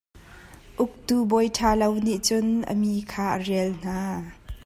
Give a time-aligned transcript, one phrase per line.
[0.83, 3.99] Uktu bawi ṭha lo nih cun a mi kha a rial hna.